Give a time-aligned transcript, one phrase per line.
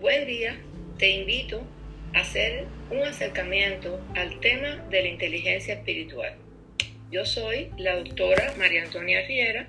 [0.00, 0.56] buen día.
[0.98, 1.66] Te invito
[2.14, 6.34] a hacer un acercamiento al tema de la inteligencia espiritual.
[7.10, 9.68] Yo soy la doctora María Antonia Riera,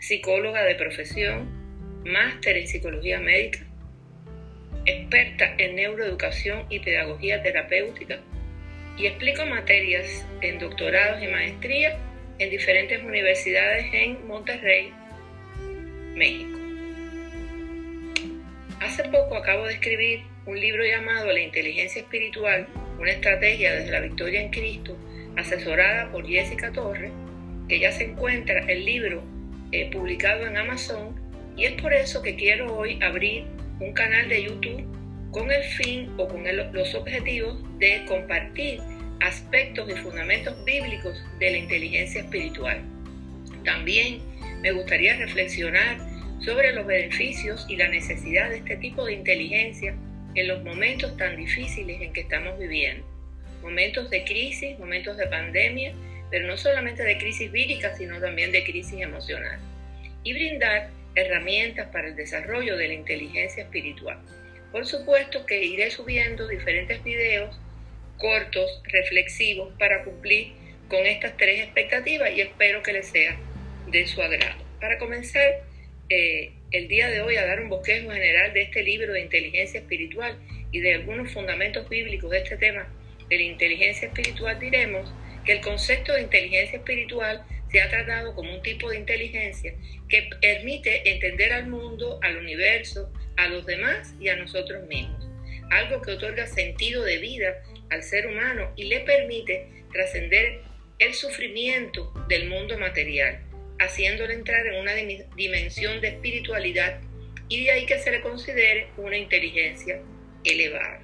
[0.00, 3.66] psicóloga de profesión, máster en psicología médica,
[4.84, 8.20] experta en neuroeducación y pedagogía terapéutica
[8.96, 11.98] y explico materias en doctorados y maestría
[12.38, 14.92] en diferentes universidades en Monterrey,
[16.14, 16.55] México.
[18.80, 22.68] Hace poco acabo de escribir un libro llamado La inteligencia espiritual,
[22.98, 24.96] una estrategia desde la victoria en Cristo,
[25.36, 27.10] asesorada por Jessica Torres,
[27.68, 29.22] que ya se encuentra el libro
[29.72, 31.18] eh, publicado en Amazon
[31.56, 33.44] y es por eso que quiero hoy abrir
[33.80, 34.84] un canal de YouTube
[35.30, 38.80] con el fin o con los objetivos de compartir
[39.20, 42.82] aspectos y fundamentos bíblicos de la inteligencia espiritual.
[43.64, 44.20] También
[44.60, 45.96] me gustaría reflexionar
[46.40, 49.94] sobre los beneficios y la necesidad de este tipo de inteligencia
[50.34, 53.06] en los momentos tan difíciles en que estamos viviendo.
[53.62, 55.92] Momentos de crisis, momentos de pandemia,
[56.30, 59.58] pero no solamente de crisis vírica, sino también de crisis emocional.
[60.22, 64.18] Y brindar herramientas para el desarrollo de la inteligencia espiritual.
[64.72, 67.58] Por supuesto que iré subiendo diferentes videos
[68.18, 70.52] cortos, reflexivos, para cumplir
[70.88, 73.36] con estas tres expectativas y espero que les sea
[73.90, 74.62] de su agrado.
[74.80, 75.62] Para comenzar,
[76.08, 79.80] eh, el día de hoy a dar un bosquejo general de este libro de inteligencia
[79.80, 80.38] espiritual
[80.70, 82.86] y de algunos fundamentos bíblicos de este tema
[83.28, 85.12] de la inteligencia espiritual, diremos
[85.44, 89.74] que el concepto de inteligencia espiritual se ha tratado como un tipo de inteligencia
[90.08, 95.28] que permite entender al mundo, al universo, a los demás y a nosotros mismos.
[95.70, 100.60] Algo que otorga sentido de vida al ser humano y le permite trascender
[100.98, 103.40] el sufrimiento del mundo material
[103.78, 104.94] haciéndole entrar en una
[105.36, 107.00] dimensión de espiritualidad
[107.48, 110.00] y de ahí que se le considere una inteligencia
[110.44, 111.02] elevada.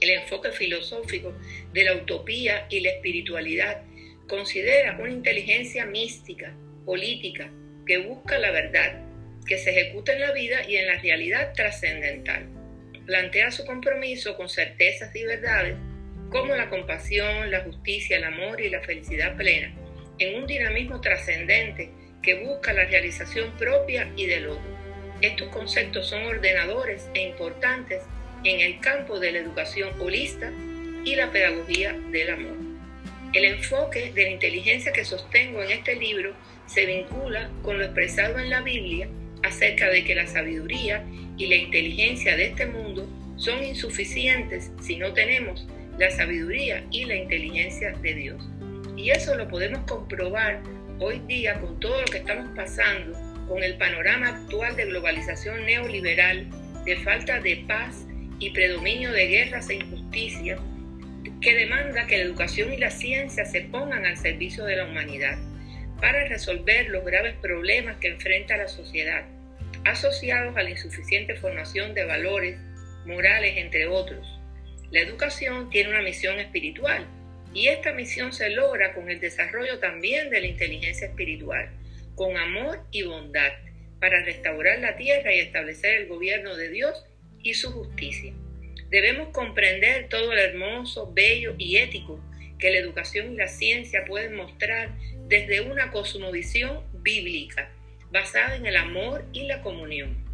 [0.00, 1.34] El enfoque filosófico
[1.72, 3.82] de la utopía y la espiritualidad
[4.28, 7.50] considera una inteligencia mística, política,
[7.86, 9.04] que busca la verdad,
[9.46, 12.48] que se ejecuta en la vida y en la realidad trascendental.
[13.06, 15.76] Plantea su compromiso con certezas y verdades
[16.30, 19.74] como la compasión, la justicia, el amor y la felicidad plena,
[20.20, 21.90] en un dinamismo trascendente
[22.22, 24.80] que busca la realización propia y del otro.
[25.20, 28.02] Estos conceptos son ordenadores e importantes
[28.44, 30.52] en el campo de la educación holista
[31.04, 32.56] y la pedagogía del amor.
[33.32, 36.34] El enfoque de la inteligencia que sostengo en este libro
[36.66, 39.08] se vincula con lo expresado en la Biblia
[39.42, 41.04] acerca de que la sabiduría
[41.36, 45.66] y la inteligencia de este mundo son insuficientes si no tenemos
[45.98, 48.48] la sabiduría y la inteligencia de Dios.
[49.00, 50.60] Y eso lo podemos comprobar
[50.98, 53.18] hoy día con todo lo que estamos pasando,
[53.48, 56.46] con el panorama actual de globalización neoliberal,
[56.84, 58.04] de falta de paz
[58.38, 60.58] y predominio de guerras e injusticia,
[61.40, 65.38] que demanda que la educación y la ciencia se pongan al servicio de la humanidad
[65.98, 69.24] para resolver los graves problemas que enfrenta la sociedad,
[69.86, 72.58] asociados a la insuficiente formación de valores
[73.06, 74.28] morales, entre otros.
[74.90, 77.06] La educación tiene una misión espiritual
[77.52, 81.70] y esta misión se logra con el desarrollo también de la inteligencia espiritual,
[82.14, 83.52] con amor y bondad,
[84.00, 87.04] para restaurar la tierra y establecer el gobierno de Dios
[87.42, 88.32] y su justicia.
[88.88, 92.22] Debemos comprender todo lo hermoso, bello y ético
[92.58, 94.90] que la educación y la ciencia pueden mostrar
[95.28, 97.70] desde una cosmovisión bíblica,
[98.10, 100.24] basada en el amor y la comunión.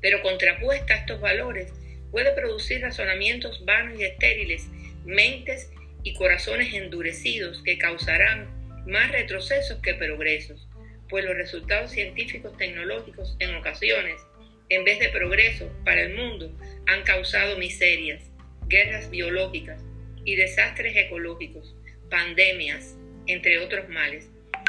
[0.00, 1.72] Pero contrapuesta a estos valores,
[2.10, 4.66] puede producir razonamientos vanos y estériles,
[5.04, 5.70] mentes
[6.02, 8.48] y corazones endurecidos que causarán
[8.86, 10.68] más retrocesos que progresos,
[11.08, 14.20] pues los resultados científicos tecnológicos en ocasiones,
[14.68, 16.50] en vez de progreso para el mundo,
[16.86, 18.22] han causado miserias,
[18.66, 19.80] guerras biológicas
[20.24, 21.74] y desastres ecológicos,
[22.10, 22.96] pandemias,
[23.26, 24.28] entre otros males,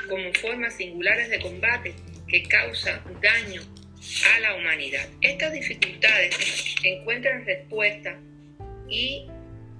[0.09, 1.93] como formas singulares de combate
[2.27, 3.61] que causan daño
[4.35, 5.07] a la humanidad.
[5.21, 8.19] Estas dificultades encuentran respuesta
[8.89, 9.27] y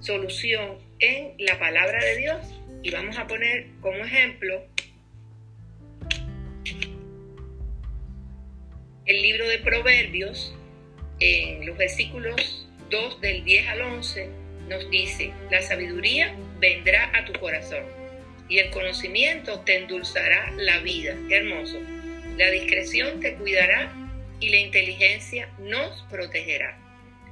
[0.04, 2.38] solución en la palabra de Dios.
[2.82, 4.62] Y vamos a poner como ejemplo
[9.06, 10.54] el libro de Proverbios,
[11.20, 14.28] en los versículos 2 del 10 al 11,
[14.68, 17.84] nos dice, la sabiduría vendrá a tu corazón
[18.48, 21.16] y el conocimiento te endulzará la vida.
[21.28, 21.78] Qué hermoso.
[22.36, 23.92] La discreción te cuidará
[24.40, 26.83] y la inteligencia nos protegerá.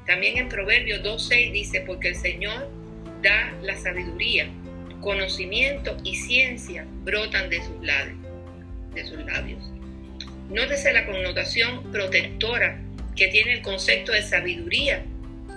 [0.07, 2.69] También en Proverbios 2.6 dice, porque el Señor
[3.23, 4.49] da la sabiduría,
[5.01, 8.19] conocimiento y ciencia brotan de sus labios.
[8.95, 9.63] De sus labios.
[10.49, 12.81] Nótese la connotación protectora
[13.17, 15.05] que tiene el concepto de sabiduría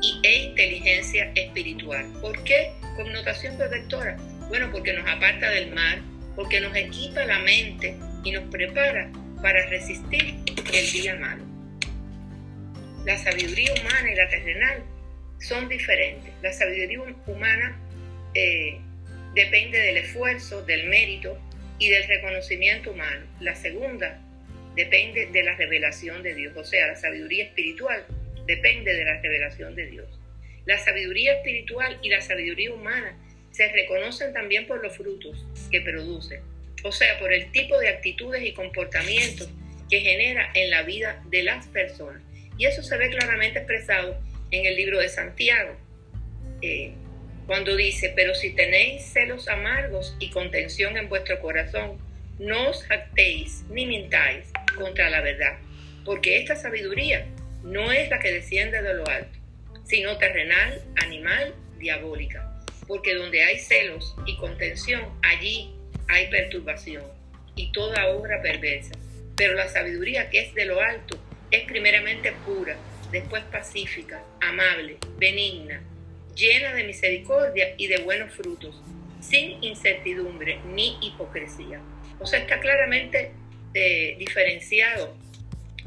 [0.01, 2.05] y, e inteligencia espiritual.
[2.21, 2.71] ¿Por qué?
[2.95, 4.17] Connotación protectora.
[4.47, 6.01] Bueno, porque nos aparta del mal,
[6.35, 9.11] porque nos equipa la mente y nos prepara
[9.41, 10.35] para resistir
[10.73, 11.54] el día malo.
[13.05, 14.83] La sabiduría humana y la terrenal
[15.39, 16.33] son diferentes.
[16.41, 17.79] La sabiduría humana
[18.33, 18.79] eh,
[19.35, 21.39] depende del esfuerzo, del mérito
[21.77, 23.25] y del reconocimiento humano.
[23.39, 24.19] La segunda
[24.75, 28.05] depende de la revelación de Dios, o sea, la sabiduría espiritual
[28.45, 30.19] depende de la revelación de Dios.
[30.65, 33.17] La sabiduría espiritual y la sabiduría humana
[33.51, 36.41] se reconocen también por los frutos que producen,
[36.83, 39.49] o sea, por el tipo de actitudes y comportamientos
[39.89, 42.21] que genera en la vida de las personas.
[42.57, 44.17] Y eso se ve claramente expresado
[44.51, 45.75] en el libro de Santiago,
[47.47, 51.99] cuando dice, pero si tenéis celos amargos y contención en vuestro corazón,
[52.39, 55.57] no os jactéis ni mintáis contra la verdad,
[56.03, 57.25] porque esta sabiduría
[57.63, 59.37] no es la que desciende de lo alto,
[59.85, 62.51] sino terrenal, animal, diabólica.
[62.87, 65.73] Porque donde hay celos y contención, allí
[66.07, 67.03] hay perturbación
[67.55, 68.91] y toda obra perversa.
[69.35, 71.19] Pero la sabiduría que es de lo alto
[71.55, 72.75] es primeramente pura,
[73.11, 75.81] después pacífica, amable, benigna,
[76.35, 78.81] llena de misericordia y de buenos frutos,
[79.21, 81.79] sin incertidumbre ni hipocresía.
[82.19, 83.31] O sea, está claramente
[83.73, 85.15] eh, diferenciado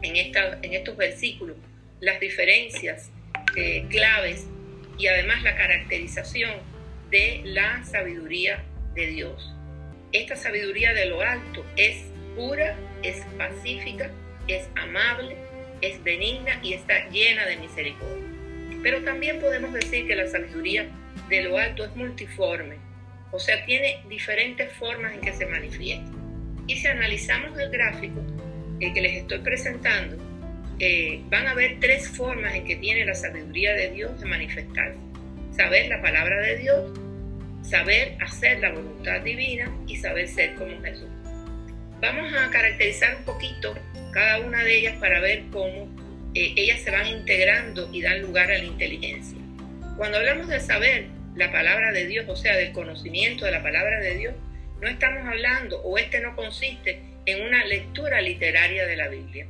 [0.03, 1.57] en, esta, en estos versículos
[2.01, 3.11] las diferencias
[3.57, 4.47] eh, claves
[4.99, 6.53] y además la caracterización
[7.11, 8.65] de la sabiduría
[8.95, 9.55] de Dios.
[10.13, 12.05] Esta sabiduría de lo alto es
[12.35, 14.11] pura, es pacífica,
[14.47, 15.37] es amable,
[15.81, 18.27] es benigna y está llena de misericordia.
[18.83, 20.89] Pero también podemos decir que la sabiduría
[21.29, 22.77] de lo alto es multiforme,
[23.31, 26.11] o sea, tiene diferentes formas en que se manifiesta.
[26.67, 28.21] Y si analizamos el gráfico
[28.79, 30.17] que les estoy presentando,
[30.79, 34.99] eh, van a ver tres formas en que tiene la sabiduría de Dios de manifestarse.
[35.51, 36.93] Saber la palabra de Dios,
[37.63, 41.09] saber hacer la voluntad divina y saber ser como Jesús.
[42.01, 43.75] Vamos a caracterizar un poquito
[44.19, 45.89] cada una de ellas para ver cómo
[46.35, 49.39] eh, ellas se van integrando y dan lugar a la inteligencia.
[49.97, 51.07] Cuando hablamos de saber
[51.37, 54.35] la palabra de Dios, o sea, del conocimiento de la palabra de Dios,
[54.81, 59.47] no estamos hablando, o este no consiste en una lectura literaria de la Biblia,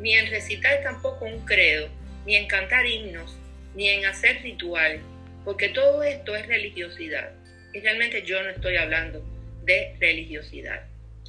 [0.00, 1.88] ni en recitar tampoco un credo,
[2.26, 3.38] ni en cantar himnos,
[3.74, 5.00] ni en hacer rituales,
[5.46, 7.32] porque todo esto es religiosidad.
[7.72, 9.24] Y realmente yo no estoy hablando
[9.64, 10.82] de religiosidad.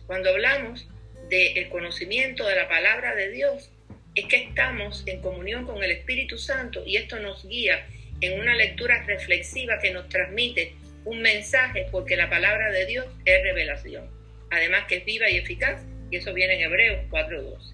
[0.08, 0.91] Cuando hablamos
[1.30, 3.72] del conocimiento de la palabra de Dios,
[4.16, 7.88] es que estamos en comunión con el Espíritu Santo y esto nos guía
[8.20, 10.74] en una lectura reflexiva que nos transmite
[11.06, 14.10] un mensaje porque la palabra de Dios es revelación.
[14.50, 17.74] Además que es viva y eficaz y eso viene en Hebreos 4.12.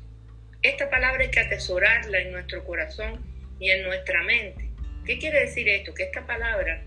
[0.61, 3.25] Esta palabra hay que atesorarla en nuestro corazón
[3.59, 4.69] y en nuestra mente.
[5.05, 5.93] ¿Qué quiere decir esto?
[5.93, 6.83] Que esta palabra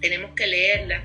[0.00, 1.04] tenemos que leerla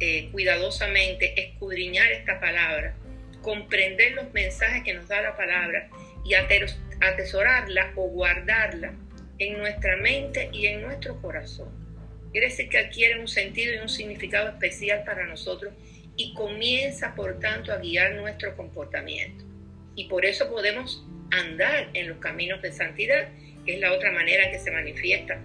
[0.00, 2.96] eh, cuidadosamente, escudriñar esta palabra,
[3.44, 5.88] comprender los mensajes que nos da la palabra
[6.24, 8.94] y atesorarla o guardarla
[9.38, 11.68] en nuestra mente y en nuestro corazón.
[12.32, 15.74] Quiere decir que adquiere un sentido y un significado especial para nosotros
[16.16, 19.44] y comienza por tanto a guiar nuestro comportamiento.
[19.94, 23.28] Y por eso podemos andar en los caminos de santidad,
[23.66, 25.38] que es la otra manera que se manifiesta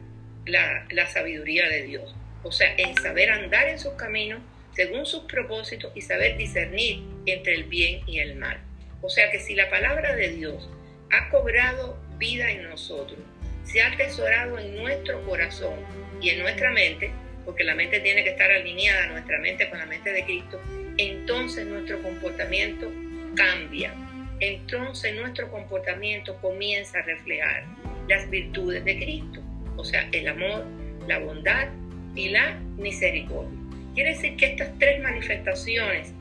[0.45, 2.15] la, la sabiduría de Dios.
[2.43, 4.39] O sea, en saber andar en sus caminos
[4.75, 8.59] según sus propósitos y saber discernir entre el bien y el mal.
[9.01, 10.69] O sea que si la palabra de Dios
[11.11, 13.19] ha cobrado vida en nosotros,
[13.63, 15.75] se ha atesorado en nuestro corazón
[16.21, 17.11] y en nuestra mente,
[17.45, 20.59] porque la mente tiene que estar alineada, nuestra mente con la mente de Cristo,
[20.97, 22.91] entonces nuestro comportamiento
[23.35, 23.93] cambia.
[24.39, 27.65] Entonces nuestro comportamiento comienza a reflejar
[28.07, 29.41] las virtudes de Cristo,
[29.77, 30.65] o sea, el amor,
[31.07, 31.67] la bondad
[32.15, 33.58] y la misericordia.
[34.00, 36.13] Quiere decir que estas tres manifestaciones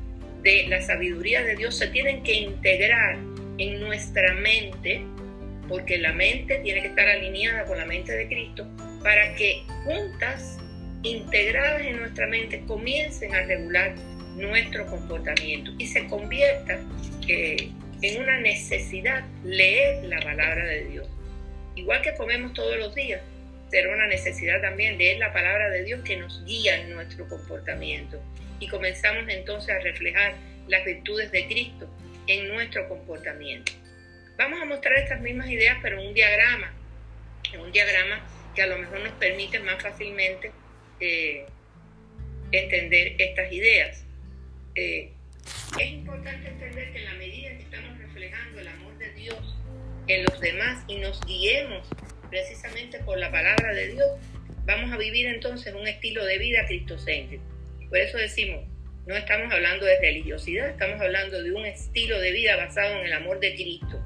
[0.43, 3.17] de la sabiduría de Dios se tienen que integrar
[3.59, 5.03] en nuestra mente,
[5.69, 8.67] porque la mente tiene que estar alineada con la mente de Cristo,
[9.05, 10.59] para que juntas,
[11.05, 13.95] integradas en nuestra mente, comiencen a regular
[14.35, 16.81] nuestro comportamiento y se convierta
[17.29, 17.71] eh,
[18.03, 21.09] en una necesidad leer la palabra de Dios.
[21.77, 23.23] Igual que comemos todos los días,
[23.71, 28.23] será una necesidad también leer la palabra de Dios que nos guía en nuestro comportamiento.
[28.61, 30.35] Y comenzamos entonces a reflejar
[30.69, 31.89] las virtudes de Cristo
[32.27, 33.73] en nuestro comportamiento.
[34.37, 36.73] Vamos a mostrar estas mismas ideas, pero un diagrama,
[37.59, 38.21] un diagrama
[38.55, 40.53] que a lo mejor nos permite más fácilmente
[41.01, 41.47] eh,
[42.53, 44.05] entender estas ideas.
[44.75, 45.13] Eh,
[45.79, 49.57] es importante entender que en la medida en que estamos reflejando el amor de Dios
[50.07, 51.89] en los demás y nos guiemos
[52.31, 54.09] precisamente por la palabra de Dios,
[54.65, 57.45] vamos a vivir entonces un estilo de vida cristocéntrico.
[57.89, 58.65] Por eso decimos,
[59.07, 63.13] no estamos hablando de religiosidad, estamos hablando de un estilo de vida basado en el
[63.15, 64.05] amor de Cristo.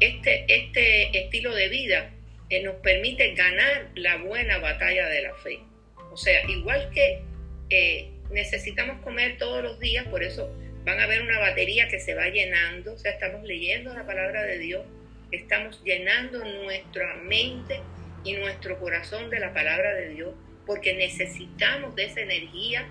[0.00, 2.10] Este, este estilo de vida
[2.48, 5.58] eh, nos permite ganar la buena batalla de la fe.
[6.10, 7.20] O sea, igual que
[7.68, 10.50] eh, necesitamos comer todos los días, por eso
[10.84, 14.44] van a ver una batería que se va llenando, o sea, estamos leyendo la palabra
[14.44, 14.86] de Dios,
[15.30, 17.80] estamos llenando nuestra mente
[18.24, 20.34] y nuestro corazón de la palabra de Dios,
[20.66, 22.86] porque necesitamos de esa energía,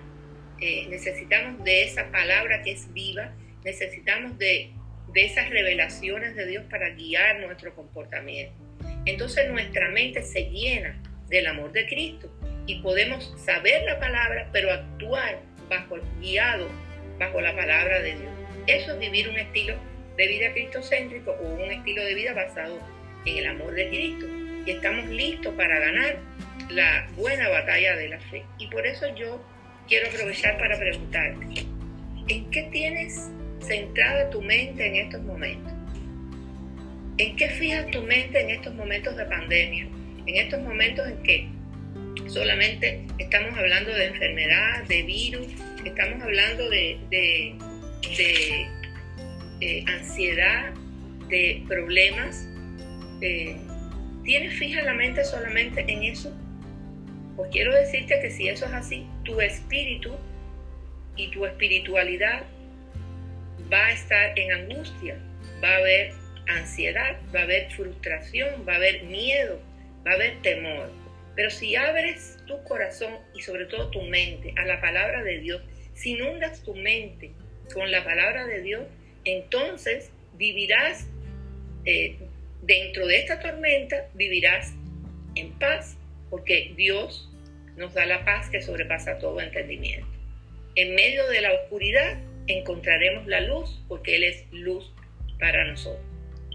[0.60, 3.32] eh, necesitamos de esa palabra que es viva,
[3.64, 4.72] necesitamos de,
[5.12, 8.54] de esas revelaciones de Dios para guiar nuestro comportamiento.
[9.04, 12.32] Entonces nuestra mente se llena del amor de Cristo
[12.66, 16.68] y podemos saber la palabra, pero actuar bajo guiado
[17.18, 18.32] bajo la palabra de Dios.
[18.66, 19.74] Eso es vivir un estilo
[20.18, 22.78] de vida cristocéntrico o un estilo de vida basado
[23.24, 24.26] en el amor de Cristo.
[24.66, 26.18] Y estamos listos para ganar
[26.70, 28.44] la buena batalla de la fe.
[28.58, 29.42] Y por eso yo
[29.86, 31.66] quiero aprovechar para preguntarte,
[32.28, 35.72] ¿en qué tienes centrada tu mente en estos momentos?
[37.18, 39.88] ¿En qué fijas tu mente en estos momentos de pandemia?
[40.26, 41.48] En estos momentos en que
[42.26, 45.46] solamente estamos hablando de enfermedad, de virus,
[45.84, 47.56] estamos hablando de, de,
[49.60, 50.72] eh, ansiedad,
[51.28, 52.48] de problemas.
[53.20, 53.56] Eh,
[54.24, 56.34] ¿Tienes fija la mente solamente en eso?
[57.36, 60.14] Pues quiero decirte que si eso es así, tu espíritu
[61.16, 62.42] y tu espiritualidad
[63.72, 65.18] va a estar en angustia,
[65.62, 66.12] va a haber
[66.48, 69.60] ansiedad, va a haber frustración, va a haber miedo,
[70.06, 70.90] va a haber temor.
[71.36, 75.62] Pero si abres tu corazón y sobre todo tu mente a la palabra de Dios,
[75.94, 77.32] si inundas tu mente
[77.72, 78.82] con la palabra de Dios,
[79.24, 81.08] entonces vivirás
[81.84, 82.16] eh,
[82.62, 84.74] dentro de esta tormenta, vivirás
[85.34, 85.96] en paz,
[86.30, 87.30] porque Dios
[87.76, 90.06] nos da la paz que sobrepasa todo entendimiento.
[90.74, 94.92] En medio de la oscuridad encontraremos la luz, porque Él es luz
[95.38, 96.04] para nosotros.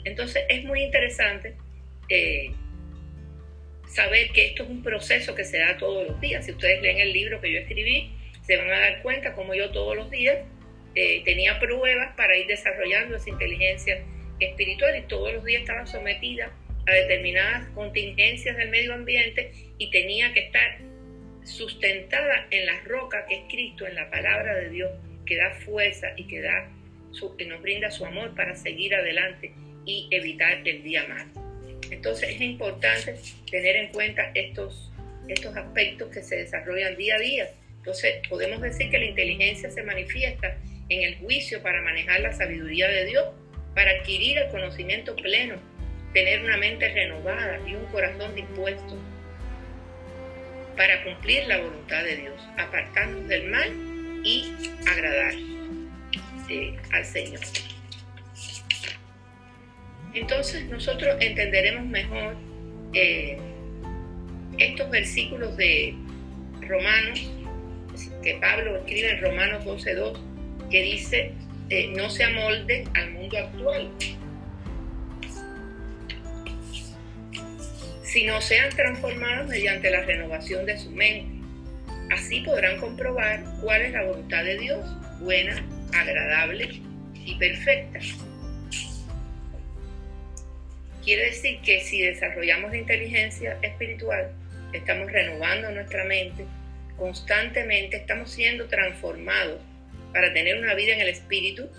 [0.05, 1.55] Entonces es muy interesante
[2.09, 2.51] eh,
[3.87, 6.45] saber que esto es un proceso que se da todos los días.
[6.45, 8.11] Si ustedes leen el libro que yo escribí,
[8.45, 10.39] se van a dar cuenta como yo todos los días
[10.95, 14.03] eh, tenía pruebas para ir desarrollando esa inteligencia
[14.39, 16.51] espiritual y todos los días estaba sometida
[16.85, 20.79] a determinadas contingencias del medio ambiente y tenía que estar
[21.43, 24.91] sustentada en la roca que es Cristo, en la palabra de Dios,
[25.25, 26.69] que da fuerza y que, da
[27.37, 29.53] que nos brinda su amor para seguir adelante
[29.85, 31.31] y evitar el día malo.
[31.89, 33.15] Entonces es importante
[33.49, 34.91] tener en cuenta estos,
[35.27, 37.49] estos aspectos que se desarrollan día a día.
[37.77, 40.57] Entonces podemos decir que la inteligencia se manifiesta
[40.93, 43.25] en el juicio para manejar la sabiduría de Dios,
[43.75, 45.55] para adquirir el conocimiento pleno,
[46.13, 48.97] tener una mente renovada y un corazón dispuesto
[50.77, 53.71] para cumplir la voluntad de Dios, apartarnos del mal
[54.23, 54.53] y
[54.87, 55.33] agradar
[56.49, 57.39] eh, al Señor.
[60.13, 62.35] Entonces nosotros entenderemos mejor
[62.93, 63.37] eh,
[64.57, 65.95] estos versículos de
[66.61, 67.31] Romanos,
[68.21, 70.32] que Pablo escribe en Romanos 12.2,
[70.69, 71.31] que dice,
[71.69, 73.89] eh, no se amolde al mundo actual,
[78.03, 81.43] sino sean transformados mediante la renovación de su mente.
[82.11, 84.85] Así podrán comprobar cuál es la voluntad de Dios,
[85.19, 86.81] buena, agradable
[87.25, 87.99] y perfecta.
[91.03, 94.31] Quiere decir que si desarrollamos la inteligencia espiritual,
[94.73, 96.45] estamos renovando nuestra mente,
[96.97, 99.59] constantemente estamos siendo transformados
[100.13, 101.69] para tener una vida en el espíritu,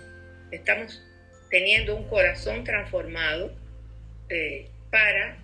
[0.51, 1.01] estamos
[1.49, 3.53] teniendo un corazón transformado
[4.29, 5.37] eh, para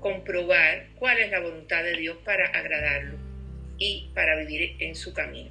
[0.00, 3.18] comprobar cuál es la voluntad de Dios para agradarlo
[3.78, 5.50] y para vivir en su camino.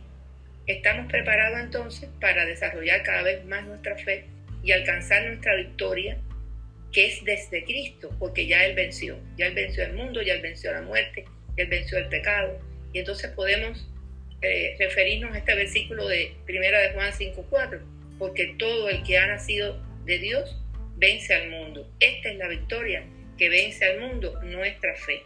[0.66, 4.26] Estamos preparados entonces para desarrollar cada vez más nuestra fe
[4.64, 6.18] y alcanzar nuestra victoria
[6.92, 10.42] que es desde Cristo, porque ya Él venció, ya Él venció el mundo, ya Él
[10.42, 11.26] venció la muerte,
[11.58, 12.58] ya Él venció el pecado.
[12.94, 13.86] Y entonces podemos
[14.46, 17.82] eh, referirnos a este versículo de 1 de Juan 5.4,
[18.18, 20.58] porque todo el que ha nacido de Dios
[20.98, 21.90] vence al mundo.
[22.00, 23.04] Esta es la victoria
[23.38, 25.24] que vence al mundo, nuestra fe.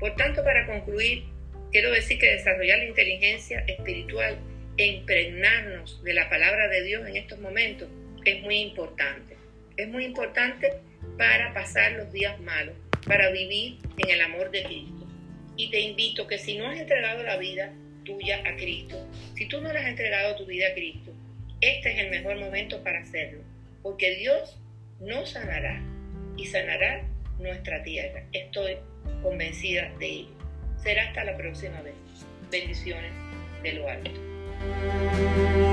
[0.00, 1.24] Por tanto, para concluir,
[1.72, 4.38] quiero decir que desarrollar la inteligencia espiritual
[4.76, 7.88] e impregnarnos de la palabra de Dios en estos momentos
[8.24, 9.36] es muy importante.
[9.76, 10.72] Es muy importante
[11.16, 12.74] para pasar los días malos,
[13.06, 15.06] para vivir en el amor de Cristo.
[15.56, 17.72] Y te invito que si no has entregado la vida
[18.08, 18.96] tuya a Cristo,
[19.36, 21.12] si tú no le has entregado tu vida a Cristo,
[21.60, 23.42] este es el mejor momento para hacerlo,
[23.82, 24.58] porque Dios
[24.98, 25.82] nos sanará
[26.36, 27.04] y sanará
[27.38, 28.24] nuestra tierra.
[28.32, 28.78] Estoy
[29.22, 30.30] convencida de ello.
[30.82, 31.94] Será hasta la próxima vez.
[32.50, 33.12] Bendiciones
[33.62, 35.67] de lo alto.